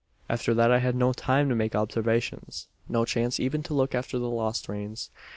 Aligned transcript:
"After 0.27 0.55
that 0.55 0.71
I 0.71 0.79
had 0.79 0.95
no 0.95 1.13
time 1.13 1.47
to 1.49 1.53
make 1.53 1.75
observations 1.75 2.67
no 2.89 3.05
chance 3.05 3.39
even 3.39 3.61
to 3.61 3.75
look 3.75 3.93
after 3.93 4.17
the 4.17 4.29
lost 4.31 4.67
reins. 4.67 5.11